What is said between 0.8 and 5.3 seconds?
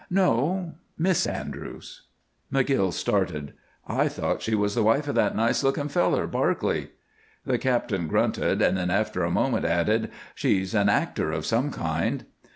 Miss Andrews." McGill started. "I thought she was the wife of